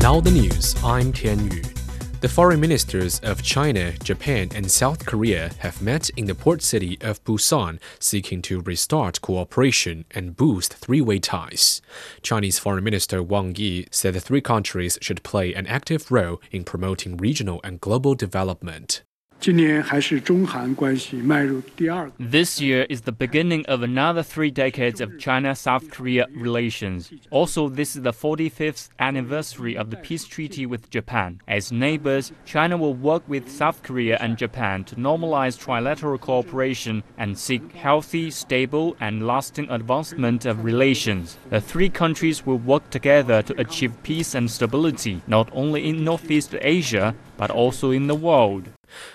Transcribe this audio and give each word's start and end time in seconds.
Now 0.00 0.20
the 0.20 0.30
news. 0.30 0.76
I'm 0.84 1.12
Tian 1.12 1.50
Yu. 1.50 1.60
The 2.20 2.28
foreign 2.28 2.60
ministers 2.60 3.18
of 3.20 3.42
China, 3.42 3.92
Japan, 4.04 4.48
and 4.54 4.70
South 4.70 5.04
Korea 5.04 5.50
have 5.58 5.82
met 5.82 6.08
in 6.10 6.26
the 6.26 6.36
port 6.36 6.62
city 6.62 6.96
of 7.00 7.22
Busan, 7.24 7.80
seeking 7.98 8.40
to 8.42 8.60
restart 8.60 9.20
cooperation 9.20 10.04
and 10.12 10.36
boost 10.36 10.72
three 10.72 11.00
way 11.00 11.18
ties. 11.18 11.82
Chinese 12.22 12.60
Foreign 12.60 12.84
Minister 12.84 13.24
Wang 13.24 13.56
Yi 13.56 13.88
said 13.90 14.14
the 14.14 14.20
three 14.20 14.40
countries 14.40 14.98
should 15.02 15.24
play 15.24 15.52
an 15.52 15.66
active 15.66 16.12
role 16.12 16.40
in 16.52 16.62
promoting 16.62 17.16
regional 17.16 17.60
and 17.64 17.80
global 17.80 18.14
development. 18.14 19.02
This 22.18 22.60
year 22.60 22.86
is 22.90 23.02
the 23.02 23.12
beginning 23.12 23.64
of 23.66 23.82
another 23.82 24.24
three 24.24 24.50
decades 24.50 25.00
of 25.00 25.16
China 25.18 25.54
South 25.54 25.90
Korea 25.90 26.26
relations. 26.34 27.12
Also, 27.30 27.68
this 27.68 27.94
is 27.94 28.02
the 28.02 28.12
45th 28.12 28.88
anniversary 28.98 29.76
of 29.76 29.90
the 29.90 29.96
peace 29.96 30.24
treaty 30.24 30.66
with 30.66 30.90
Japan. 30.90 31.40
As 31.46 31.70
neighbors, 31.70 32.32
China 32.46 32.76
will 32.76 32.94
work 32.94 33.22
with 33.28 33.48
South 33.48 33.84
Korea 33.84 34.18
and 34.20 34.36
Japan 34.36 34.82
to 34.84 34.96
normalize 34.96 35.56
trilateral 35.56 36.20
cooperation 36.20 37.04
and 37.16 37.38
seek 37.38 37.72
healthy, 37.72 38.32
stable, 38.32 38.96
and 39.00 39.24
lasting 39.24 39.70
advancement 39.70 40.46
of 40.46 40.64
relations. 40.64 41.38
The 41.50 41.60
three 41.60 41.90
countries 41.90 42.44
will 42.44 42.58
work 42.58 42.90
together 42.90 43.42
to 43.42 43.60
achieve 43.60 44.02
peace 44.02 44.34
and 44.34 44.50
stability, 44.50 45.22
not 45.28 45.48
only 45.52 45.88
in 45.88 46.02
Northeast 46.02 46.56
Asia, 46.60 47.14
but 47.36 47.52
also 47.52 47.92
in 47.92 48.08
the 48.08 48.16
world. 48.16 48.68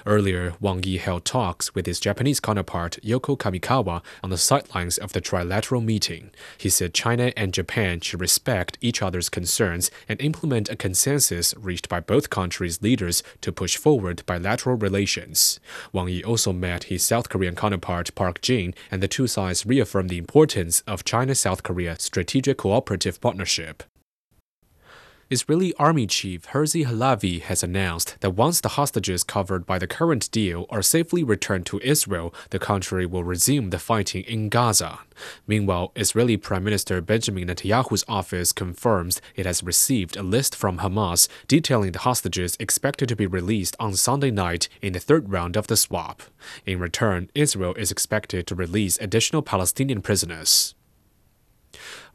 Earlier, 0.05 0.53
Wang 0.59 0.83
Yi 0.83 0.97
held 0.97 1.25
talks 1.25 1.73
with 1.73 1.85
his 1.85 1.99
Japanese 1.99 2.39
counterpart 2.39 2.97
Yoko 3.03 3.37
Kamikawa 3.37 4.01
on 4.23 4.29
the 4.29 4.37
sidelines 4.37 4.97
of 4.97 5.13
the 5.13 5.21
trilateral 5.21 5.83
meeting. 5.83 6.31
He 6.57 6.69
said 6.69 6.93
China 6.93 7.31
and 7.35 7.53
Japan 7.53 8.01
should 8.01 8.21
respect 8.21 8.77
each 8.81 9.01
other's 9.01 9.29
concerns 9.29 9.91
and 10.07 10.21
implement 10.21 10.69
a 10.69 10.75
consensus 10.75 11.53
reached 11.57 11.89
by 11.89 11.99
both 11.99 12.29
countries' 12.29 12.81
leaders 12.81 13.23
to 13.41 13.51
push 13.51 13.77
forward 13.77 14.23
bilateral 14.25 14.75
relations. 14.75 15.59
Wang 15.91 16.07
Yi 16.07 16.23
also 16.23 16.53
met 16.53 16.85
his 16.85 17.03
South 17.03 17.29
Korean 17.29 17.55
counterpart 17.55 18.13
Park 18.15 18.41
Jin, 18.41 18.73
and 18.91 19.01
the 19.01 19.07
two 19.07 19.27
sides 19.27 19.65
reaffirmed 19.65 20.09
the 20.09 20.17
importance 20.17 20.81
of 20.81 21.03
China 21.03 21.35
South 21.35 21.63
Korea 21.63 21.97
strategic 21.99 22.57
cooperative 22.57 23.21
partnership. 23.21 23.83
Israeli 25.33 25.73
Army 25.79 26.05
Chief 26.05 26.45
Herzi 26.49 26.85
Halevi 26.85 27.39
has 27.39 27.63
announced 27.63 28.17
that 28.19 28.35
once 28.35 28.61
the 28.61 28.75
hostages 28.77 29.23
covered 29.23 29.65
by 29.65 29.79
the 29.79 29.87
current 29.87 30.29
deal 30.29 30.67
are 30.69 30.83
safely 30.83 31.23
returned 31.23 31.65
to 31.65 31.79
Israel, 31.79 32.31
the 32.51 32.59
country 32.59 33.07
will 33.07 33.23
resume 33.23 33.71
the 33.71 33.79
fighting 33.79 34.21
in 34.25 34.49
Gaza. 34.49 34.99
Meanwhile, 35.47 35.91
Israeli 35.95 36.37
Prime 36.37 36.63
Minister 36.63 37.01
Benjamin 37.01 37.47
Netanyahu's 37.47 38.05
office 38.07 38.51
confirms 38.51 39.21
it 39.35 39.47
has 39.47 39.63
received 39.63 40.15
a 40.15 40.21
list 40.21 40.55
from 40.55 40.77
Hamas 40.77 41.27
detailing 41.47 41.93
the 41.93 42.05
hostages 42.07 42.55
expected 42.59 43.09
to 43.09 43.15
be 43.15 43.25
released 43.25 43.75
on 43.79 43.95
Sunday 43.95 44.29
night 44.29 44.69
in 44.83 44.93
the 44.93 44.99
third 44.99 45.31
round 45.31 45.57
of 45.57 45.65
the 45.65 45.75
swap. 45.75 46.21
In 46.67 46.77
return, 46.77 47.31
Israel 47.33 47.73
is 47.73 47.89
expected 47.89 48.45
to 48.45 48.53
release 48.53 48.99
additional 49.01 49.41
Palestinian 49.41 50.03
prisoners. 50.03 50.75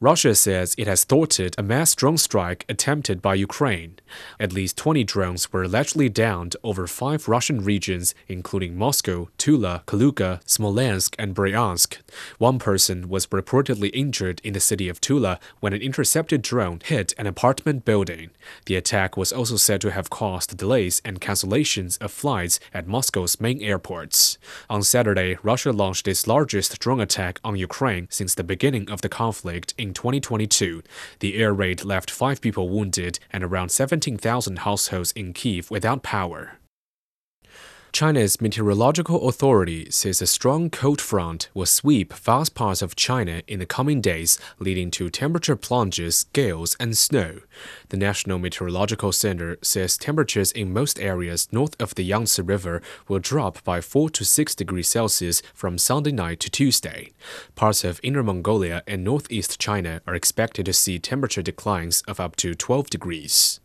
Russia 0.00 0.32
says 0.32 0.76
it 0.78 0.86
has 0.86 1.02
thwarted 1.02 1.56
a 1.58 1.62
mass 1.62 1.92
drone 1.96 2.16
strike 2.16 2.64
attempted 2.68 3.20
by 3.20 3.34
Ukraine. 3.34 3.98
At 4.38 4.52
least 4.52 4.76
20 4.76 5.02
drones 5.02 5.52
were 5.52 5.64
allegedly 5.64 6.08
downed 6.08 6.54
over 6.62 6.86
five 6.86 7.26
Russian 7.26 7.64
regions, 7.64 8.14
including 8.28 8.78
Moscow, 8.78 9.28
Tula, 9.38 9.82
Kaluga, 9.86 10.40
Smolensk, 10.46 11.16
and 11.18 11.34
Bryansk. 11.34 11.96
One 12.38 12.60
person 12.60 13.08
was 13.08 13.26
reportedly 13.26 13.90
injured 13.92 14.40
in 14.44 14.52
the 14.52 14.60
city 14.60 14.88
of 14.88 15.00
Tula 15.00 15.40
when 15.58 15.72
an 15.72 15.82
intercepted 15.82 16.42
drone 16.42 16.78
hit 16.84 17.12
an 17.18 17.26
apartment 17.26 17.84
building. 17.84 18.30
The 18.66 18.76
attack 18.76 19.16
was 19.16 19.32
also 19.32 19.56
said 19.56 19.80
to 19.80 19.90
have 19.90 20.10
caused 20.10 20.56
delays 20.56 21.02
and 21.04 21.20
cancellations 21.20 22.00
of 22.00 22.12
flights 22.12 22.60
at 22.72 22.86
Moscow's 22.86 23.40
main 23.40 23.60
airports. 23.60 24.38
On 24.70 24.84
Saturday, 24.84 25.38
Russia 25.42 25.72
launched 25.72 26.06
its 26.06 26.28
largest 26.28 26.78
drone 26.78 27.00
attack 27.00 27.40
on 27.42 27.56
Ukraine 27.56 28.06
since 28.10 28.36
the 28.36 28.44
beginning 28.44 28.88
of 28.88 29.00
the 29.00 29.08
conflict 29.08 29.74
in 29.76 29.87
in 29.88 29.94
2022. 29.94 30.82
The 31.18 31.36
air 31.36 31.52
raid 31.52 31.84
left 31.84 32.10
five 32.10 32.40
people 32.40 32.68
wounded 32.68 33.18
and 33.32 33.42
around 33.42 33.70
17,000 33.70 34.60
households 34.60 35.12
in 35.12 35.32
Kiev 35.32 35.70
without 35.70 36.02
power. 36.02 36.57
China's 37.92 38.40
meteorological 38.40 39.28
authority 39.28 39.90
says 39.90 40.20
a 40.20 40.26
strong 40.26 40.70
cold 40.70 41.00
front 41.00 41.48
will 41.54 41.66
sweep 41.66 42.12
vast 42.12 42.54
parts 42.54 42.82
of 42.82 42.94
China 42.94 43.42
in 43.48 43.58
the 43.58 43.66
coming 43.66 44.00
days, 44.00 44.38
leading 44.58 44.90
to 44.92 45.10
temperature 45.10 45.56
plunges, 45.56 46.24
gales, 46.32 46.76
and 46.78 46.96
snow. 46.96 47.40
The 47.88 47.96
National 47.96 48.38
Meteorological 48.38 49.12
Center 49.12 49.56
says 49.62 49.96
temperatures 49.96 50.52
in 50.52 50.72
most 50.72 51.00
areas 51.00 51.48
north 51.50 51.80
of 51.80 51.94
the 51.94 52.04
Yangtze 52.04 52.42
River 52.42 52.82
will 53.08 53.18
drop 53.18 53.64
by 53.64 53.80
4 53.80 54.10
to 54.10 54.24
6 54.24 54.54
degrees 54.54 54.88
Celsius 54.88 55.42
from 55.54 55.78
Sunday 55.78 56.12
night 56.12 56.40
to 56.40 56.50
Tuesday. 56.50 57.12
Parts 57.54 57.84
of 57.84 58.00
Inner 58.02 58.22
Mongolia 58.22 58.82
and 58.86 59.02
northeast 59.02 59.58
China 59.58 60.02
are 60.06 60.14
expected 60.14 60.66
to 60.66 60.72
see 60.72 60.98
temperature 60.98 61.42
declines 61.42 62.02
of 62.02 62.20
up 62.20 62.36
to 62.36 62.54
12 62.54 62.90
degrees. 62.90 63.60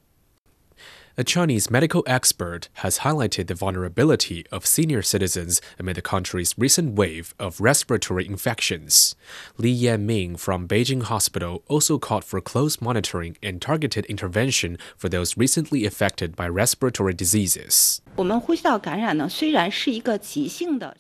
A 1.16 1.24
Chinese 1.24 1.70
medical 1.70 2.04
expert 2.08 2.70
has 2.82 3.00
highlighted 3.00 3.46
the 3.46 3.54
vulnerability 3.54 4.48
of 4.52 4.66
senior 4.66 5.04
citizens 5.04 5.62
amid 5.78 5.96
the 5.96 6.02
country's 6.02 6.56
recent 6.58 6.96
wave 6.96 7.36
of 7.38 7.62
respiratory 7.62 8.26
infections. 8.26 9.14
Li 9.60 9.72
Yanming 9.72 10.40
from 10.40 10.68
Beijing 10.68 11.04
Hospital 11.04 11.62
also 11.68 12.00
called 12.00 12.24
for 12.24 12.42
close 12.42 12.82
monitoring 12.82 13.38
and 13.44 13.62
targeted 13.62 14.08
intervention 14.08 14.76
for 14.98 15.08
those 15.08 15.38
recently 15.38 15.86
affected 15.86 16.36
by 16.36 16.48
respiratory 16.48 17.14
diseases. 17.14 18.02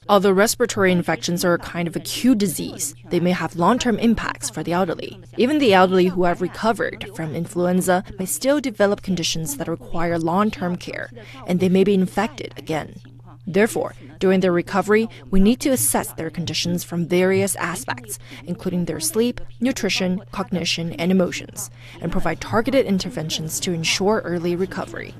Although 0.10 0.32
respiratory 0.32 0.92
infections 0.92 1.46
are 1.46 1.54
a 1.54 1.60
kind 1.60 1.88
of 1.88 1.96
acute 1.96 2.40
disease, 2.40 2.96
they 3.10 3.20
may 3.20 3.32
have 3.32 3.56
long 3.56 3.78
term 3.78 4.00
impacts 4.00 4.50
for 4.50 4.64
the 4.64 4.74
elderly. 4.74 5.20
Even 5.38 5.60
the 5.60 5.74
elderly 5.74 6.08
who 6.08 6.24
have 6.24 6.42
recovered 6.42 7.08
from 7.16 7.36
influenza 7.36 8.04
may 8.18 8.26
still 8.26 8.60
develop 8.60 9.04
conditions 9.04 9.58
that 9.58 9.68
require 9.68 10.18
long 10.18 10.50
term 10.50 10.76
care, 10.76 11.12
and 11.46 11.60
they 11.60 11.70
may 11.70 11.84
be 11.84 11.94
infected 11.94 12.54
again. 12.58 12.96
Therefore, 13.46 13.94
during 14.20 14.40
their 14.40 14.52
recovery, 14.52 15.10
we 15.30 15.40
need 15.40 15.60
to 15.60 15.70
assess 15.70 16.14
their 16.14 16.30
conditions 16.30 16.84
from 16.84 17.06
various 17.06 17.56
aspects, 17.58 18.18
including 18.46 18.86
their 18.86 19.02
sleep, 19.02 19.42
nutrition, 19.60 20.22
cognition, 20.32 20.94
and 20.94 21.12
emotions, 21.12 21.70
and 22.02 22.12
provide 22.12 22.40
targeted 22.40 22.86
interventions 22.86 23.60
to 23.60 23.74
ensure 23.74 24.22
early 24.24 24.56
recovery. 24.56 25.14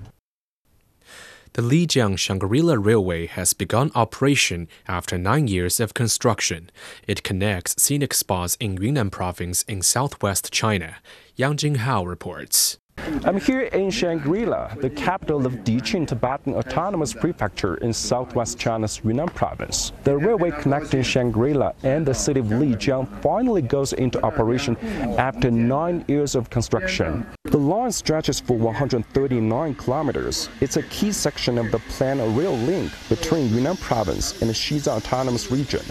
The 1.54 1.62
Lijiang 1.62 2.18
Shangri-La 2.18 2.78
Railway 2.80 3.28
has 3.28 3.54
begun 3.54 3.92
operation 3.94 4.68
after 4.88 5.20
nine 5.20 5.48
years 5.48 5.80
of 5.80 5.94
construction. 5.94 6.72
It 7.06 7.22
connects 7.22 7.80
scenic 7.80 8.16
spots 8.16 8.58
in 8.60 8.82
Yunnan 8.82 9.12
Province 9.12 9.62
in 9.68 9.84
southwest 9.84 10.52
China. 10.52 10.96
Yang 11.36 11.58
Jinghao 11.58 12.08
reports. 12.08 12.80
I'm 13.26 13.40
here 13.40 13.64
in 13.64 13.92
Shangri-La, 13.92 14.76
the 14.76 14.90
capital 14.90 15.46
of 15.46 15.54
Diqing 15.66 16.08
Tibetan 16.08 16.54
Autonomous 16.54 17.12
Prefecture 17.14 17.76
in 17.76 17.92
southwest 17.92 18.58
China's 18.58 19.02
Yunnan 19.04 19.28
province. 19.30 19.92
The 20.06 20.16
railway 20.16 20.52
connecting 20.52 21.04
Shangri-La 21.04 21.74
and 21.84 22.06
the 22.06 22.14
city 22.14 22.40
of 22.40 22.46
Lijiang 22.46 23.08
finally 23.22 23.62
goes 23.62 23.92
into 23.92 24.24
operation 24.24 24.78
after 25.18 25.52
nine 25.52 26.06
years 26.08 26.36
of 26.36 26.50
construction. 26.50 27.26
The 27.44 27.58
line 27.58 27.92
stretches 27.92 28.40
for 28.40 28.58
139 28.58 29.76
kilometers. 29.76 30.50
It's 30.62 30.78
a 30.78 30.84
key 30.84 31.12
section 31.12 31.58
of 31.58 31.72
the 31.72 31.80
planned 31.80 32.38
rail 32.38 32.56
link 32.56 32.92
between 33.10 33.54
Yunnan 33.54 33.78
province 33.78 34.40
and 34.42 34.50
the 34.50 34.54
Xizang 34.54 34.98
Autonomous 34.98 35.52
Region. 35.52 35.84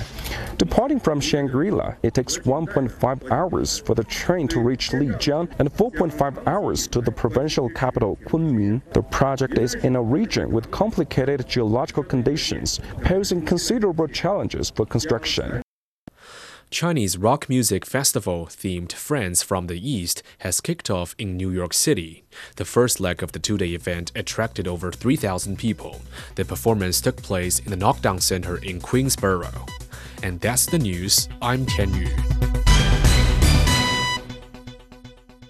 Departing 0.58 1.00
from 1.00 1.20
Shangri-La, 1.20 1.94
it 2.02 2.14
takes 2.14 2.38
1.5 2.38 3.30
hours 3.30 3.78
for 3.78 3.94
the 3.94 4.04
train 4.04 4.46
to 4.48 4.60
reach 4.60 4.90
Lijiang 4.90 5.50
and 5.58 5.72
4.5 5.72 6.46
hours 6.46 6.86
to 6.88 7.00
the 7.00 7.10
provincial 7.10 7.68
capital 7.70 8.18
Kunming. 8.26 8.82
The 8.92 9.02
project 9.02 9.58
is 9.58 9.74
in 9.74 9.96
a 9.96 10.02
region 10.02 10.52
with 10.52 10.70
complicated 10.70 11.48
geological 11.48 12.04
conditions, 12.04 12.80
posing 13.02 13.44
considerable 13.44 14.08
challenges 14.08 14.70
for 14.70 14.86
construction. 14.86 15.62
Chinese 16.70 17.18
rock 17.18 17.50
music 17.50 17.84
festival 17.84 18.46
themed 18.46 18.92
Friends 18.92 19.42
from 19.42 19.66
the 19.66 19.90
East 19.90 20.22
has 20.38 20.62
kicked 20.62 20.88
off 20.88 21.14
in 21.18 21.36
New 21.36 21.50
York 21.50 21.74
City. 21.74 22.24
The 22.56 22.64
first 22.64 22.98
leg 22.98 23.22
of 23.22 23.32
the 23.32 23.38
two 23.38 23.58
day 23.58 23.74
event 23.74 24.10
attracted 24.14 24.66
over 24.66 24.90
3,000 24.90 25.58
people. 25.58 26.00
The 26.36 26.46
performance 26.46 27.02
took 27.02 27.20
place 27.20 27.58
in 27.58 27.70
the 27.70 27.76
Knockdown 27.76 28.20
Center 28.20 28.56
in 28.56 28.80
Queensboro. 28.80 29.68
And 30.22 30.40
that's 30.40 30.66
the 30.66 30.78
news. 30.78 31.28
I'm 31.40 31.66
Tian 31.66 31.94
Yu. 31.94 32.31